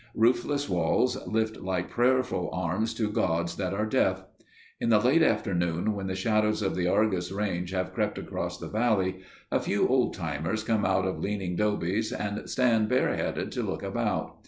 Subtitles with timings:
[0.15, 4.23] Roofless walls lift like prayerful arms to gods that are deaf.
[4.79, 8.67] In the late afternoon when the shadows of the Argus Range have crept across the
[8.67, 9.19] valley,
[9.51, 14.37] a few old timers come out of leaning dobes and stand bareheaded to look about.